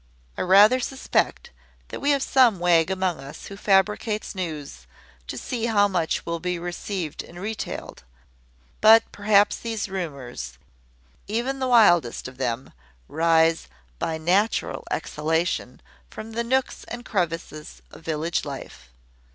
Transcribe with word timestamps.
I 0.35 0.41
rather 0.41 0.79
suspect 0.79 1.51
that 1.89 1.99
we 1.99 2.09
have 2.09 2.23
some 2.23 2.57
wag 2.57 2.89
among 2.89 3.19
us 3.19 3.45
who 3.45 3.55
fabricates 3.55 4.33
news, 4.33 4.87
to 5.27 5.37
see 5.37 5.67
how 5.67 5.87
much 5.87 6.25
will 6.25 6.39
be 6.39 6.57
received 6.57 7.21
and 7.23 7.39
retailed: 7.39 8.03
but 8.81 9.03
perhaps 9.11 9.57
these 9.57 9.87
rumours, 9.89 10.57
even 11.27 11.59
the 11.59 11.67
wildest 11.67 12.27
of 12.27 12.39
them, 12.39 12.73
rise 13.07 13.67
`by 13.99 14.19
natural 14.19 14.85
exhalation' 14.89 15.79
from 16.09 16.31
the 16.31 16.43
nooks 16.43 16.83
and 16.85 17.05
crevices 17.05 17.83
of 17.91 18.01
village 18.01 18.43
life. 18.43 18.89